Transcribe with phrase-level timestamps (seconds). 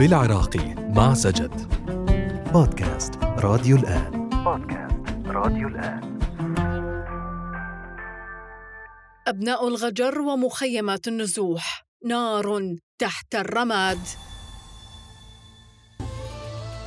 [0.00, 1.74] بالعراقي مع سجد.
[2.52, 4.28] بودكاست راديو الآن.
[4.28, 6.20] بودكاست راديو الآن.
[9.26, 13.98] أبناء الغجر ومخيمات النزوح نار تحت الرماد.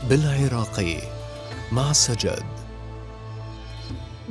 [0.10, 0.98] بالعراقي
[1.72, 2.46] مع سجد.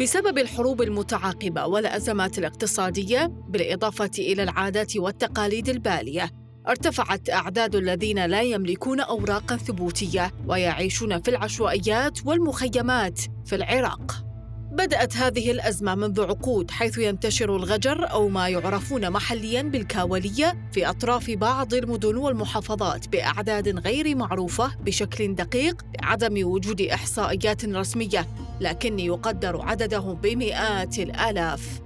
[0.00, 9.00] بسبب الحروب المتعاقبة والأزمات الاقتصادية بالإضافة إلى العادات والتقاليد البالية ارتفعت أعداد الذين لا يملكون
[9.00, 14.24] أوراقا ثبوتية ويعيشون في العشوائيات والمخيمات في العراق.
[14.72, 21.30] بدأت هذه الأزمة منذ عقود حيث ينتشر الغجر أو ما يعرفون محلياً بالكاولية في أطراف
[21.30, 28.26] بعض المدن والمحافظات بأعداد غير معروفة بشكل دقيق لعدم وجود إحصائيات رسمية
[28.60, 31.80] لكن يقدر عددهم بمئات الآلاف.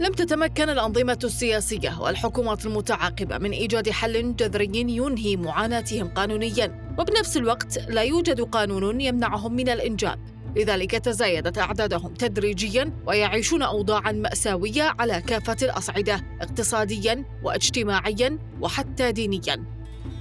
[0.00, 6.94] لم تتمكن الأنظمة السياسية والحكومات المتعاقبة من إيجاد حل جذري ينهي معاناتهم قانونياً.
[6.98, 10.18] وبنفس الوقت لا يوجد قانون يمنعهم من الإنجاب.
[10.56, 19.77] لذلك تزايدت أعدادهم تدريجيا ويعيشون أوضاعا مأساوية على كافة الأصعدة اقتصاديا واجتماعيا وحتى دينيا.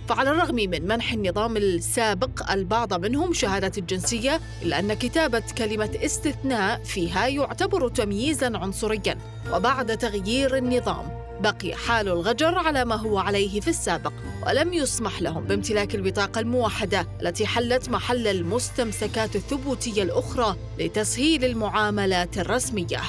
[0.07, 6.83] فعلى الرغم من منح النظام السابق البعض منهم شهادة الجنسية إلا أن كتابة كلمة استثناء
[6.83, 9.17] فيها يعتبر تمييزا عنصريا.
[9.53, 11.05] وبعد تغيير النظام
[11.39, 14.13] بقي حال الغجر على ما هو عليه في السابق
[14.47, 23.01] ولم يسمح لهم بامتلاك البطاقة الموحدة التي حلت محل المستمسكات الثبوتية الأخرى لتسهيل المعاملات الرسمية.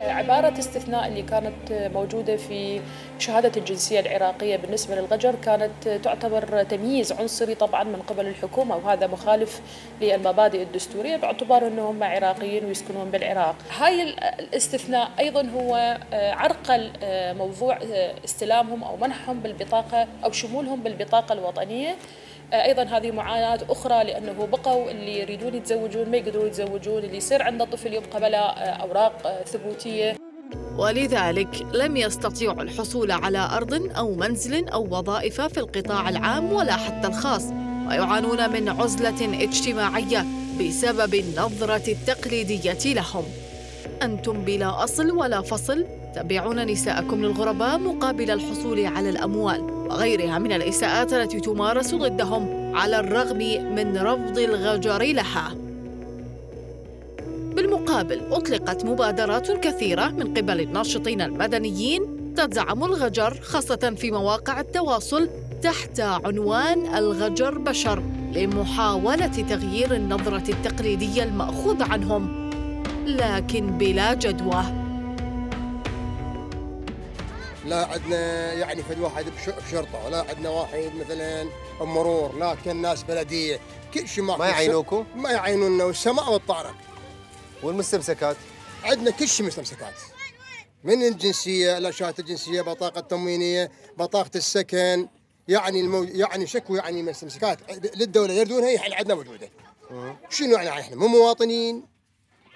[0.00, 2.80] عبارة استثناء اللي كانت موجودة في
[3.18, 9.60] شهادة الجنسية العراقية بالنسبة للغجر كانت تعتبر تمييز عنصري طبعا من قبل الحكومة وهذا مخالف
[10.00, 13.56] للمبادئ الدستورية باعتبار أنهم عراقيين ويسكنون بالعراق.
[13.78, 14.02] هاي
[14.38, 16.90] الاستثناء أيضا هو عرقل
[17.38, 17.78] موضوع
[18.24, 21.96] استلامهم أو منحهم بالبطاقة أو شمولهم بالبطاقة الوطنية.
[22.52, 27.64] أيضا هذه معاناة أخرى لأنه بقوا اللي يريدون يتزوجون ما يقدرون يتزوجون اللي يصير عنده
[27.64, 30.16] طفل يبقى بلا أوراق ثبوتية.
[30.78, 37.08] ولذلك لم يستطيعوا الحصول على أرض أو منزل أو وظائف في القطاع العام ولا حتى
[37.08, 37.44] الخاص
[37.88, 40.24] ويعانون من عزلة اجتماعية
[40.60, 43.24] بسبب النظرة التقليدية لهم.
[44.02, 49.79] أنتم بلا أصل ولا فصل تبيعون نساءكم للغرباء مقابل الحصول على الأموال.
[49.90, 53.38] وغيرها من الإساءات التي تمارس ضدهم على الرغم
[53.74, 55.54] من رفض الغجر لها.
[57.56, 65.28] بالمقابل أطلقت مبادرات كثيرة من قبل الناشطين المدنيين تدعم الغجر خاصة في مواقع التواصل
[65.62, 68.02] تحت عنوان الغجر بشر
[68.34, 72.50] لمحاولة تغيير النظرة التقليدية المأخوذ عنهم
[73.06, 74.79] لكن بلا جدوى.
[77.70, 79.26] لا عندنا يعني فد واحد
[79.66, 81.48] بشرطة ولا عندنا واحد مثلا
[81.80, 83.60] مرور لا كان ناس بلدية
[83.94, 86.74] كل شيء ما يعينوكم؟ ما يعينونا والسماء والطارق.
[87.62, 88.36] والمستمسكات؟
[88.84, 89.94] عندنا كل شيء مستمسكات.
[90.84, 95.08] من الجنسية لا شهاده الجنسية بطاقة التموينية بطاقة السكن
[95.48, 96.02] يعني المو...
[96.02, 97.58] يعني شكوى يعني مستمسكات.
[97.96, 99.50] للدولة يردونها هي عندنا موجودة.
[100.30, 101.86] شنو يعني إحنا؟ مو مواطنين.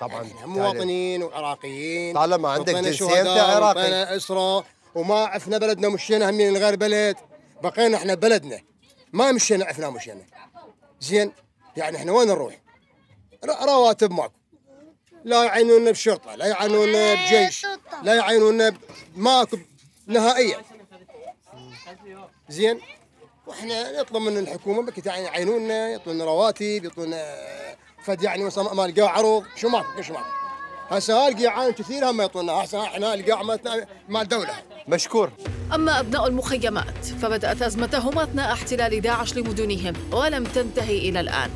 [0.01, 2.15] طبعا يعني مواطنين وعراقيين.
[2.15, 4.17] طالما عندك جنسية أنت عراقي.
[4.17, 4.65] أسرة.
[4.95, 7.17] وما عفنا بلدنا مشينا همين غير بلد.
[7.63, 8.61] بقينا إحنا بلدنا.
[9.13, 10.25] ما مشينا عفنا مشينا
[11.01, 11.33] زين؟
[11.77, 12.55] يعني إحنا وين نروح؟
[13.45, 14.35] رواتب ماكو.
[15.25, 17.67] لا يعينونا بشرطة لا يعينونا بجيش
[18.03, 18.77] لا يعينونا
[19.17, 19.57] ماكو
[20.07, 20.63] نهائيا.
[22.49, 22.81] زين؟
[23.47, 27.37] وإحنا نطلب من الحكومة بك يعني يعينونا يعطونا رواتب يعطونا
[28.05, 29.45] فد يعني ما لقى عروض.
[29.57, 30.27] شو ماكو؟ شو ماكو؟
[30.89, 32.53] هسه القيعان كثير هم يعطونا.
[32.53, 35.31] هسه إحنا القاع مال الدولة مشكور.
[35.75, 41.51] أما أبناء المخيمات فبدأت أزمتهم أثناء احتلال داعش لمدنهم ولم تنتهي إلى الآن.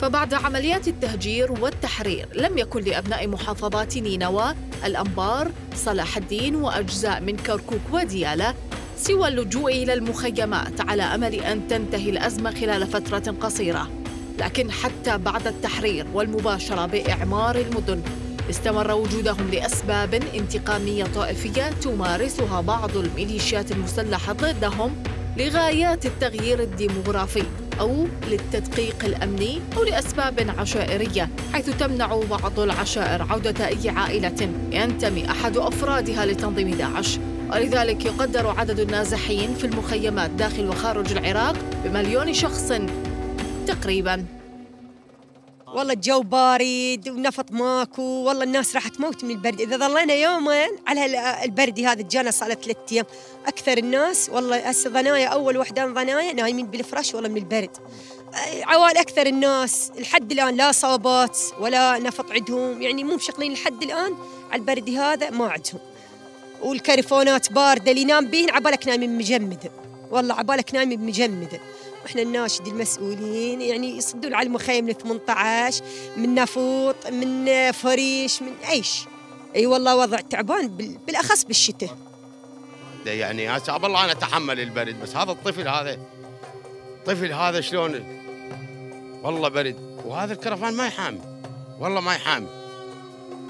[0.00, 7.80] فبعد عمليات التهجير والتحرير لم يكن لأبناء محافظات نينوى الأنبار صلاح الدين وأجزاء من كركوك
[7.92, 8.54] وديالى
[8.96, 13.90] سوى اللجوء إلى المخيمات على أمل أن تنتهي الأزمة خلال فترة قصيرة.
[14.38, 18.02] لكن حتى بعد التحرير والمباشرة بإعمار المدن
[18.50, 24.96] استمر وجودهم لأسباب انتقامية طائفية تمارسها بعض الميليشيات المسلحة ضدهم
[25.36, 27.42] لغايات التغيير الديموغرافي
[27.80, 35.56] أو للتدقيق الأمني أو لأسباب عشائرية حيث تمنع بعض العشائر عودة أي عائلة ينتمي أحد
[35.56, 37.18] أفرادها لتنظيم داعش.
[37.52, 42.72] ولذلك يقدر عدد النازحين في المخيمات داخل وخارج العراق بمليون شخص
[43.66, 44.43] تقريباً.
[45.74, 49.60] والله الجو بارد ونفط ماكو والله الناس راح تموت من البرد.
[49.60, 53.04] إذا ظلينا يومين على ال- البرد هذا جانا صار ثلاث أيام.
[53.46, 57.70] أكثر الناس والله هسه ضنايا أول وحدان ضنايا نايمين بالفراش والله من البرد.
[58.62, 62.82] عوال أكثر الناس لحد الآن لا صوبات ولا نفط عندهم.
[62.82, 64.14] يعني مو مشغلين لحد الآن
[64.50, 65.80] على البرد هذا ما عندهم.
[66.62, 69.70] والكرفونات باردة اللي ينام بيهن عبالك نايمين مجمده
[70.10, 71.60] والله عبالك نايمين مجمده
[72.04, 75.84] وإحنا الناشد المسؤولين يعني يصدون على المخيم ل 18
[76.16, 79.00] من نافوط من فريش من إيش
[79.56, 81.96] أي والله وضع تعبان بال- بالأخص بالشتاء.
[83.06, 85.98] ده يعني هسه والله أنا أتحمل البرد بس هذا الطفل هذا
[86.98, 88.04] الطفل هذا شلون؟
[89.22, 91.20] والله برد وهذا الكرفان ما يحامي
[91.80, 92.46] والله ما يحامي.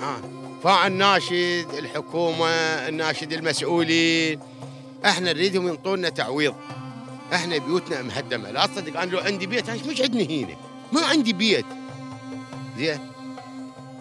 [0.01, 0.21] ها
[0.65, 2.47] فالناشد الحكومة
[2.89, 4.41] الناشد المسؤولين
[5.05, 6.55] إحنا نريدهم ينطونا تعويض.
[7.34, 8.50] إحنا بيوتنا مهدمة.
[8.50, 10.56] لا تصدق أنا لو عندي بيت أنا مش عندنا هنا.
[10.92, 11.66] ما عندي بيت.
[12.78, 12.98] زين؟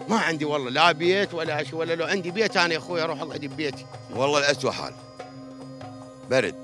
[0.08, 3.20] ما عندي والله لا بيت ولا شيء ولا لو عندي بيت أنا يا أخوي أروح
[3.20, 3.86] اقعد ببيتي.
[4.16, 4.94] والله الأسوأ حال.
[6.30, 6.54] برد.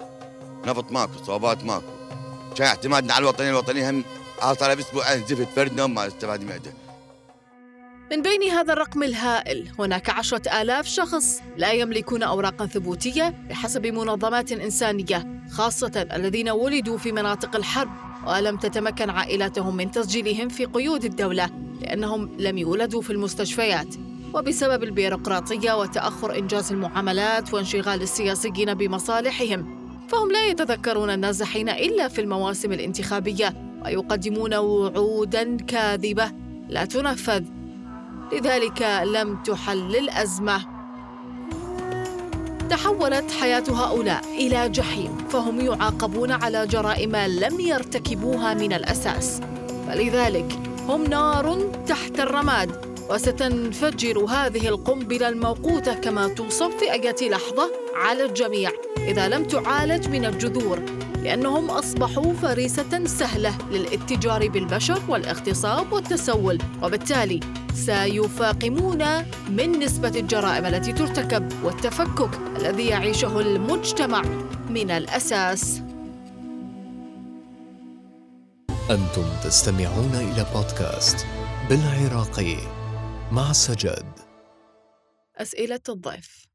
[0.66, 1.84] نفط ماكو صوبات ماكو.
[2.56, 4.04] كان اعتمادنا على الوطنيين الوطنيين
[4.42, 6.72] هم صار باسبوعين زفت فرد نوم ما استفاد معده
[8.10, 14.52] من بين هذا الرقم الهائل هناك عشرة آلاف شخص لا يملكون أوراقا ثبوتية بحسب منظمات
[14.52, 17.90] إنسانية خاصة الذين ولدوا في مناطق الحرب
[18.26, 23.94] ولم تتمكن عائلاتهم من تسجيلهم في قيود الدولة لأنهم لم يولدوا في المستشفيات.
[24.34, 32.72] وبسبب البيروقراطية وتأخر إنجاز المعاملات وانشغال السياسيين بمصالحهم فهم لا يتذكرون النازحين إلا في المواسم
[32.72, 33.54] الانتخابية
[33.84, 36.32] ويقدمون وعودا كاذبة
[36.68, 37.59] لا تنفذ.
[38.32, 40.62] لذلك لم تحل الأزمة
[42.70, 49.40] تحولت حياة هؤلاء إلى جحيم فهم يعاقبون على جرائم لم يرتكبوها من الأساس.
[49.88, 52.70] فلذلك هم نار تحت الرماد
[53.10, 58.70] وستنفجر هذه القنبلة الموقوتة كما توصف في أي لحظة على الجميع.
[58.98, 60.82] إذا لم تعالج من الجذور
[61.22, 67.40] لأنهم أصبحوا فريسة سهلة للاتجار بالبشر والاغتصاب والتسول وبالتالي
[67.74, 69.04] سيفاقمون
[69.50, 74.22] من نسبة الجرائم التي ترتكب والتفكك الذي يعيشه المجتمع
[74.68, 75.82] من الأساس.
[78.90, 81.26] أنتم تستمعون إلى بودكاست
[81.68, 82.56] بالعراقي
[83.32, 84.06] مع سجد
[85.36, 86.49] أسئلة الضيف.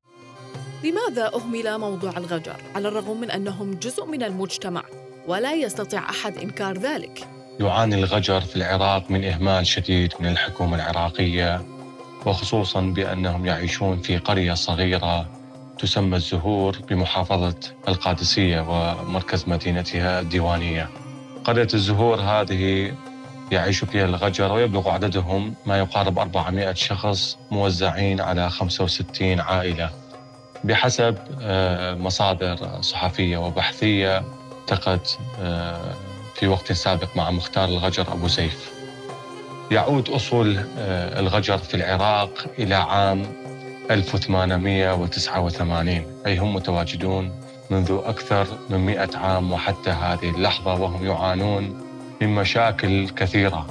[0.86, 4.84] لماذا أهمل موضوع الغجر على الرغم من أنهم جزء من المجتمع
[5.28, 7.28] ولا يستطيع أحد إنكار ذلك؟
[7.60, 11.66] يعاني الغجر في العراق من إهمال شديد من الحكومة العراقية
[12.26, 15.30] وخصوصا بأنهم يعيشون في قرية صغيرة
[15.80, 17.56] تسمى الزهور بمحافظة
[17.88, 20.90] القادسية ومركز مدينتها الديوانية
[21.44, 22.94] قرية الزهور هذه
[23.52, 30.05] يعيش فيها الغجر ويبلغ عددهم ما يقارب 400 شخص موزعين على 65 عائلة
[30.66, 34.24] بحسب آه، مصادر صحفية وبحثية
[34.62, 35.94] التقت آه،
[36.36, 38.72] في وقت سابق مع مختار الغجر أبو سيف.
[39.72, 43.26] يعود أصول آه، الغجر في العراق إلى عام
[43.92, 47.32] 1889 أي هم متواجدون
[47.70, 51.82] منذ أكثر من 100 عام وحتى هذه اللحظة وهم يعانون
[52.22, 53.68] من مشاكل كثيرة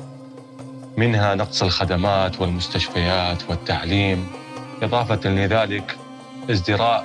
[0.97, 4.27] منها نقص الخدمات والمستشفيات والتعليم
[4.83, 5.97] إضافة لذلك
[6.51, 7.05] ازدراء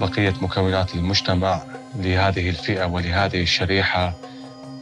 [0.00, 1.62] بقية مكونات المجتمع
[1.96, 4.14] لهذه الفئة ولهذه الشريحة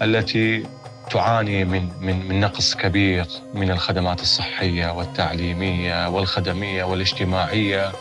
[0.02, 0.64] التي
[1.11, 7.92] تعاني من من من نقص كبير من الخدمات الصحية والتعليمية والخدمية والاجتماعية.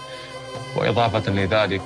[0.75, 1.81] وإضافة لذلك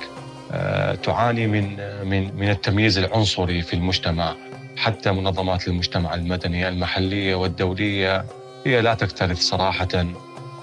[0.52, 4.34] آه، تعاني من من من التمييز العنصري في المجتمع.
[4.76, 8.24] حتى منظمات المجتمع المدني المحلية والدولية
[8.66, 10.06] هي لا تكترث صراحة آه،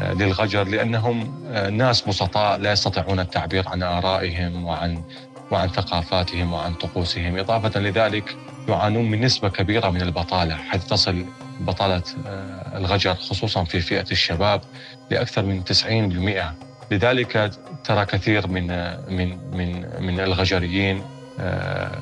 [0.01, 5.03] للغجر لأنهم آه، ناس بسطاء لا يستطيعون التعبير عن آرائهم وعن
[5.51, 7.37] وعن ثقافاتهم وعن طقوسهم.
[7.37, 8.35] إضافة لذلك
[8.69, 11.25] يعانون من نسبة كبيرة من البطالة حيث تصل
[11.59, 14.61] بطالة آه، الغجر خصوصا في فئة الشباب
[15.09, 16.53] لأكثر من 90%
[16.91, 17.51] لذلك
[17.83, 21.03] ترى كثير من آه، من من من الغجريين
[21.39, 22.01] آه،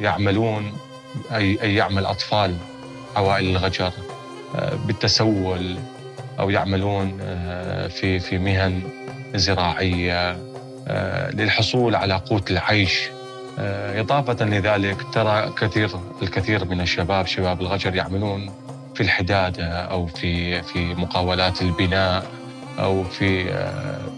[0.00, 0.72] يعملون
[1.34, 2.56] أي يعمل أطفال
[3.16, 3.92] عوائل الغجر
[4.56, 5.78] آه، بالتسول
[6.38, 8.82] أو يعملون آه، في في مهن
[9.34, 10.38] زراعية
[10.88, 13.08] آه، للحصول على قوت العيش.
[13.58, 15.90] آه، إضافة لذلك ترى كثير
[16.22, 18.50] الكثير من الشباب شباب الغجر يعملون
[18.94, 22.26] في الحدادة أو في في مقاولات البناء
[22.78, 23.44] أو في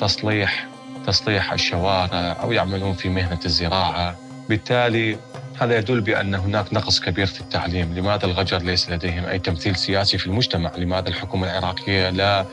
[0.00, 0.66] تصليح
[1.06, 4.16] تصليح الشوارع أو يعملون في مهنة الزراعة.
[4.48, 5.16] بالتالي
[5.60, 7.94] هذا يدل بأن هناك نقص كبير في التعليم.
[7.94, 10.76] لماذا الغجر ليس لديهم؟ أي تمثيل سياسي في المجتمع.
[10.76, 12.46] لماذا الحكومة العراقية لا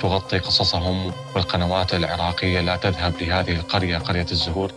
[0.00, 4.72] تغطي قصصهم والقنوات العراقية لا تذهب لهذه القرية قرية الزهور؟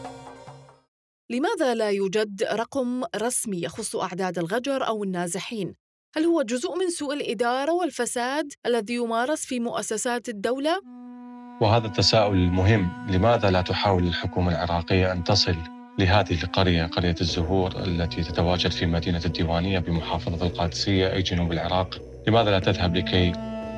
[1.29, 5.75] لماذا لا يوجد رقم رسمي يخص أعداد الغجر أو النازحين؟
[6.15, 10.81] هل هو جزء من سوء الإدارة والفساد الذي يمارس في مؤسسات الدولة؟
[11.61, 18.23] وهذا التساؤل المهم لماذا لا تحاول الحكومة العراقية أن تصل لهذه القرية قرية الزهور التي
[18.23, 22.01] تتواجد في مدينة الديوانية بمحافظة القادسية أي جنوب العراق.
[22.27, 23.31] لماذا لا تذهب لكي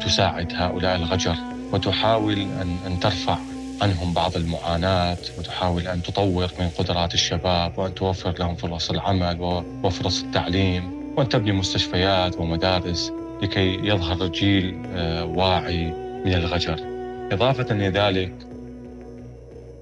[0.06, 1.36] تساعد هؤلاء الغجر
[1.74, 3.38] وتحاول أن, أن ترفع
[3.82, 9.38] عنهم بعض المعاناة وتحاول أن تطور من قدرات الشباب وأن توفر لهم فرص العمل
[9.84, 15.86] وفرص التعليم وأن تبني مستشفيات ومدارس لكي يظهر جيل آه، واعي
[16.26, 16.80] من الغجر.
[17.32, 18.34] إضافة إلى ذلك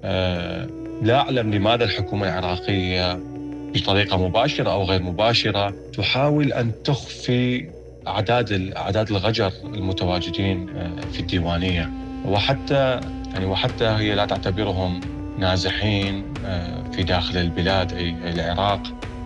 [0.04, 3.20] آه، لا أعلم لماذا الحكومة العراقية
[3.76, 7.70] بطريقة مباشرة أو غير مباشرة تحاول أن تخفي
[8.08, 11.90] أعداد أعداد الغجر المتواجدين آه، في الديوانية.
[12.26, 13.00] وحتى
[13.34, 15.00] يعني وحتى هي لا تعتبرهم
[15.38, 18.82] نازحين آه، في داخل البلاد أي العراق.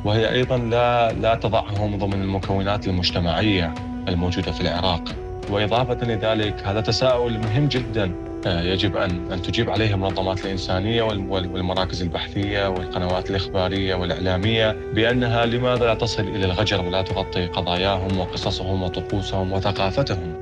[0.06, 3.74] وهي أيضا لا لا تضعهم ضمن المكونات المجتمعية
[4.08, 5.04] الموجودة في العراق.
[5.50, 8.12] وإضافة لذلك هذا تساؤل مهم جدا.
[8.48, 15.94] يجب أن أن تجيب عليه المنظمات الإنسانية والمراكز البحثية والقنوات الإخبارية والإعلامية بأنها لماذا لا
[15.94, 20.42] تصل إلى الغجر ولا تغطي قضاياهم وقصصهم وطقوسهم وثقافتهم؟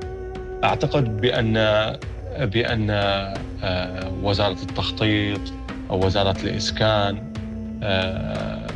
[0.64, 1.54] أعتقد بأن
[2.38, 2.90] بأن
[3.64, 5.40] آه، وزارة التخطيط
[5.90, 7.32] أو وزارة الإسكان
[7.82, 8.66] آه،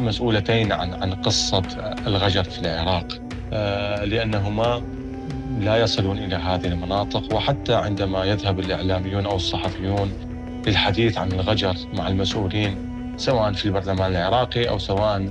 [0.00, 1.62] مسؤولتين عن عن قصة
[2.06, 3.06] الغجر في العراق
[4.04, 4.82] لأنهما
[5.60, 10.12] لا يصلون إلى هذه المناطق وحتى عندما يذهب الإعلاميون أو الصحفيون
[10.66, 12.76] للحديث عن الغجر مع المسؤولين
[13.16, 15.28] سواء في البرلمان العراقي أو سواء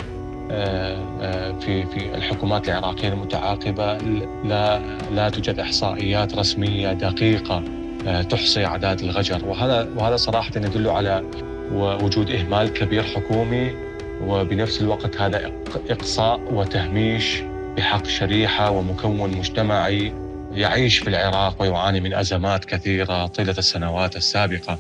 [0.52, 3.98] آه، آه، في في الحكومات العراقية المتعاقبة
[4.44, 4.80] لا
[5.16, 7.64] لا توجد إحصائيات رسمية دقيقة
[8.08, 9.46] آه، تحصي أعداد الغجر.
[9.46, 11.24] وهذا وهذا صراحة يدل على
[11.74, 13.72] وجود إهمال كبير حكومي
[14.28, 15.52] وبنفس الوقت هذا
[15.90, 17.44] إقصاء وتهميش
[17.78, 20.14] بحق شريحة ومكون مجتمعي
[20.54, 24.80] يعيش في العراق ويعاني من أزمات كثيرة طيلة السنوات السابقة.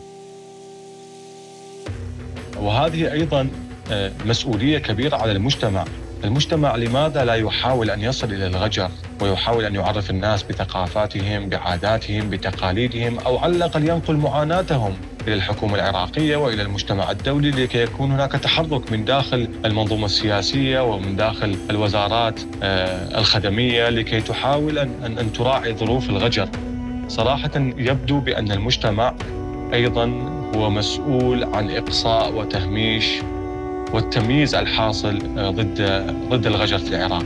[2.57, 3.49] وهذه أيضا
[3.91, 5.85] آه، مسؤولية كبيرة على المجتمع
[6.23, 8.89] المجتمع لماذا لا يحاول أن يصل إلى الغجر
[9.21, 14.93] ويحاول أن يعرف الناس بثقافاتهم بعاداتهم بتقاليدهم أو على الأقل ينقل معاناتهم
[15.27, 21.15] إلى الحكومة العراقية وإلى المجتمع الدولي لكي يكون هناك تحرك من داخل المنظومة السياسية ومن
[21.15, 26.49] داخل الوزارات آه، الخدمية لكي تحاول ان ان تراعي ظروف الغجر.
[27.07, 29.13] صراحة يبدو بأن المجتمع
[29.73, 30.05] أيضا
[30.55, 33.05] هو مسؤول عن إقصاء وتهميش
[33.93, 35.81] والتمييز الحاصل آه، ضد
[36.29, 37.25] ضد الغجر في العراق.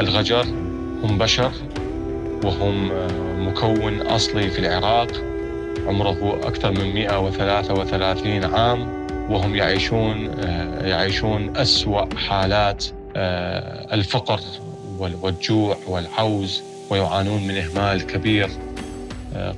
[0.00, 0.42] الغجر
[1.02, 1.52] هم بشر
[2.44, 5.10] وهم آه، مكون أصلي في العراق
[5.86, 12.84] عمره أكثر من 133 عام وهم يعيشون آه، يعيشون أسوأ حالات
[13.92, 14.40] الفقر
[14.98, 18.48] والجوع والعوز ويعانون من إهمال كبير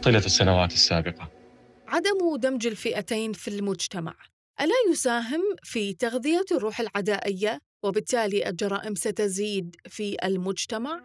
[0.02, 1.28] طيلة السنوات السابقة.
[1.88, 4.14] عدم دمج الفئتين في المجتمع
[4.60, 11.00] ألا يساهم في تغذية الروح العدائية وبالتالي الجرائم ستزيد في المجتمع؟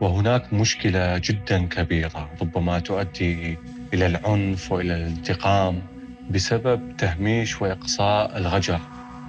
[0.00, 3.58] وهناك مشكلة جدا كبيرة ربما تؤدي
[3.94, 5.82] إلى العنف وإلى الانتقام
[6.30, 8.80] بسبب تهميش وإقصاء الغجر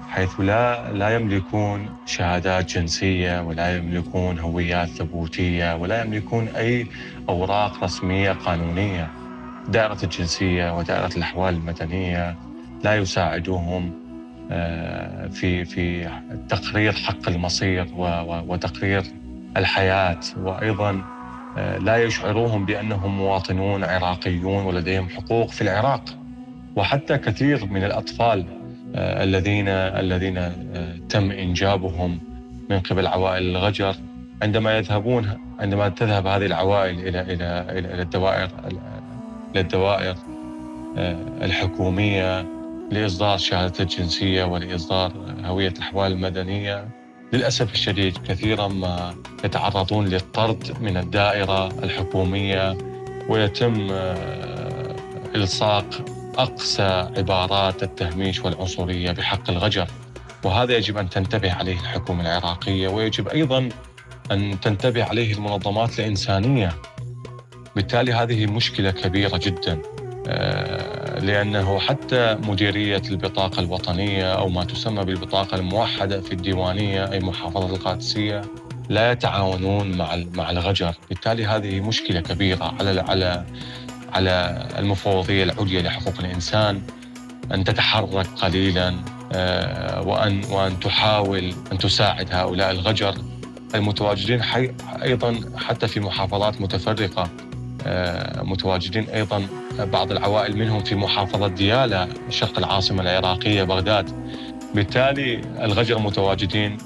[0.10, 6.88] حيث لا لا يملكون شهادات جنسية ولا يملكون هويات ثبوتية ولا يملكون أي
[7.30, 9.12] أوراق رسمية قانونية
[9.68, 12.49] دائرة الجنسية ودائرة الأحوال المدنية
[12.84, 14.10] لا يساعدوهم
[14.52, 16.10] آه، في في
[16.50, 17.88] تقرير حق المصير
[18.48, 19.04] وتقرير
[19.58, 20.20] الحياة.
[20.38, 21.02] وأيضا
[21.58, 26.04] آه، لا يشعروهم بأنهم مواطنون عراقيون ولديهم حقوق في العراق.
[26.76, 28.46] وحتى كثير من الأطفال
[28.96, 30.52] آه، الذين الذين
[31.10, 32.20] تم إنجابهم
[32.70, 33.96] من قبل عوائل الغجر
[34.42, 38.50] عندما يذهبون عندما تذهب هذه العوائل إلى إلى إلى الدوائر
[39.52, 40.16] إلى الدوائر
[41.42, 42.59] الحكومية
[42.92, 45.12] لإصدار شهادة الجنسية ولإصدار
[45.46, 46.88] هوية الأحوال المدنية.
[47.34, 49.16] للأسف الشديد كثيرا ما
[49.46, 52.78] يتعرضون للطرد من الدائرة الحكومية
[53.30, 54.96] ويتم آه،
[55.36, 55.86] إلصاق
[56.38, 59.88] أقسى عبارات التهميش والعنصرية بحق الغجر.
[60.44, 63.70] وهذا يجب أن تنتبه عليه الحكومة العراقية ويجب أيضا
[64.32, 66.76] أن تنتبه عليه المنظمات الإنسانية.
[67.76, 69.82] بالتالي هذه مشكلة كبيرة جدا.
[70.28, 77.76] آه، لأنه حتى مديرية البطاقة الوطنية أو ما تسمى بالبطاقة الموحدة في الديوانية أي محافظة
[77.76, 78.42] القادسية
[78.90, 83.46] لا يتعاونون مع مع الغجر، بالتالي هذه مشكلة كبيرة على على
[84.14, 86.82] على المفوضية العليا لحقوق الإنسان.
[87.54, 88.96] أن تتحرك قليلا
[89.34, 93.16] آه، وأن وأن تحاول أن تساعد هؤلاء الغجر
[93.76, 94.42] المتواجدين
[95.04, 97.30] أيضا حتى في محافظات متفرقة.
[98.44, 99.48] متواجدين أيضا
[99.80, 104.10] بعض العوائل منهم في محافظة ديالا شرق العاصمة العراقية بغداد.
[104.76, 106.78] بالتالي الغجر متواجدين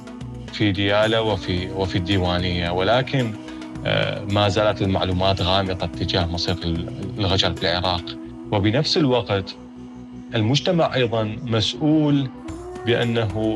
[0.54, 2.70] في ديالا وفي وفي الديوانية.
[2.70, 3.34] ولكن
[3.86, 6.56] آه، ما زالت المعلومات غامضة تجاه مصير
[7.18, 8.04] الغجر في العراق.
[8.52, 9.56] وبنفس الوقت
[10.36, 12.30] المجتمع أيضا مسؤول
[12.86, 13.56] بأنه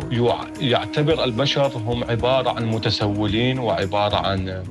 [0.61, 4.63] يعتبر البشر هم عبارة عن متسولين وعبارة عن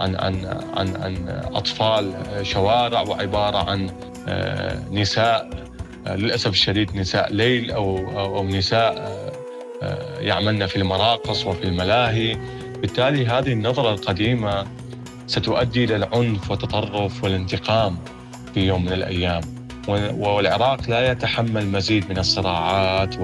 [0.00, 3.90] عن عن عن, عن أطفال شوارع وعبارة عن
[4.28, 5.50] آه، نساء
[6.06, 9.24] آه، للأسف الشديد نساء ليل أو, أو نساء
[10.20, 12.38] يعملن في المراقص وفي الملاهي.
[12.80, 14.66] بالتالي هذه النظرة القديمة
[15.26, 17.96] ستؤدي إلى العنف والتطرف والانتقام
[18.54, 19.40] في يوم من الأيام.
[19.88, 23.18] والعراق لا يتحمل مزيد من الصراعات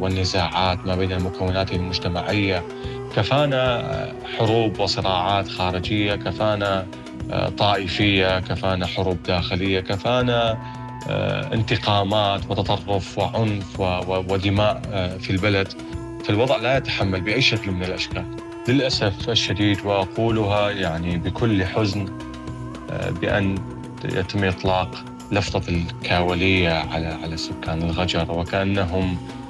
[0.00, 2.64] والنزاعات ما بين المكونات المجتمعية
[3.16, 6.86] كفانا حروب وصراعات خارجية كفانا
[7.30, 10.58] آه، طائفية كفانا حروب داخلية كفانا
[11.08, 15.68] آه، انتقامات وتطرف وعنف ودماء آه، في البلد.
[16.24, 18.36] فالوضع لا يتحمل بأي شكل من الأشكال.
[18.68, 22.06] للأسف الشديد وأقولها يعني بكل حزن
[23.20, 23.54] بأن
[24.04, 29.45] يتم إطلاق لفظة الكاولية على على سكان الغجر وكأنهم آه،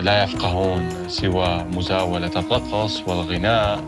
[0.00, 3.84] لا يفقهون سوى مزاولة الرقص والغناء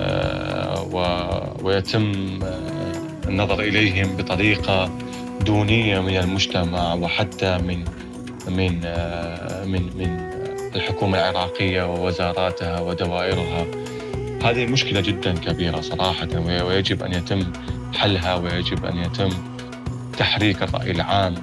[0.00, 2.12] آه، ويتم
[3.28, 4.90] النظر إليهم بطريقة
[5.46, 7.84] دونية من المجتمع وحتى من
[8.48, 8.80] من
[9.66, 10.30] من من
[10.74, 13.66] الحكومة العراقية ووزاراتها ودوائرها.
[14.44, 16.28] هذه مشكلة جدا كبيرة صراحة
[16.66, 17.52] ويجب أن يتم
[17.94, 19.30] حلها ويجب أن يتم
[20.18, 21.34] تحريك الرأي العام.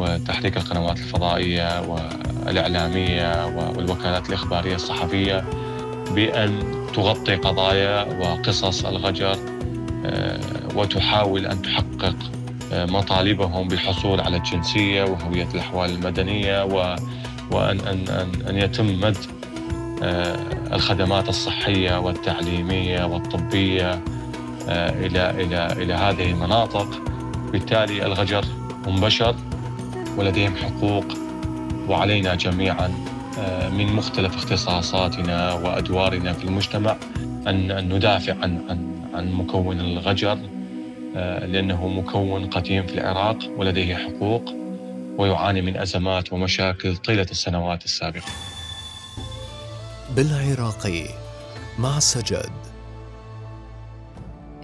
[0.00, 5.44] وتحريك القنوات الفضائية والإعلامية والوكالات الإخبارية الصحفية
[6.14, 6.62] بأن
[6.94, 9.36] تغطي قضايا وقصص الغجر
[10.04, 10.40] آه،
[10.74, 12.16] وتحاول أن تحقق
[12.72, 19.16] آه، مطالبهم بالحصول على الجنسية وهوية الأحوال المدنية وأن أن أن, أن يتم مد
[20.02, 20.36] آه،
[20.72, 24.00] الخدمات الصحية والتعليمية والطبية
[24.68, 27.02] إلى إلى إلى هذه المناطق.
[27.52, 28.44] بالتالي الغجر
[28.86, 29.34] هم بشر
[30.16, 31.04] ولديهم حقوق
[31.88, 32.92] وعلينا جميعا
[33.38, 36.96] آه، من مختلف اختصاصاتنا وأدوارنا في المجتمع
[37.46, 40.38] أن ندافع عن عن عن مكون الغجر
[41.14, 44.54] لأنه مكون قديم في العراق ولديه حقوق
[45.18, 48.32] ويعاني من أزمات ومشاكل طيلة السنوات السابقة.
[50.16, 51.04] بالعراقي
[51.78, 52.61] مع سجد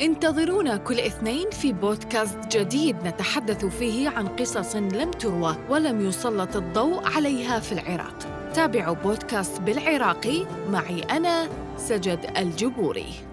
[0.00, 7.16] انتظرونا كل اثنين في بودكاست جديد نتحدث فيه عن قصص لم تروى ولم يسلط الضوء
[7.16, 8.18] عليها في العراق.
[8.54, 10.44] تابعوا بودكاست بالعراقي.
[10.70, 13.27] معي أنا سجد الجبوري.